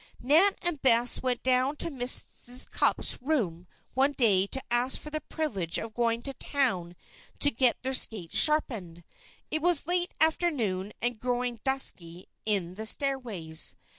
[0.19, 2.67] Nan and Bess went down to Mrs.
[2.71, 6.95] Cupp's room one day to ask for the privilege of going to town
[7.37, 9.03] to get their skates sharpened.
[9.51, 13.75] It was late afternoon and growing dusky in the stairways.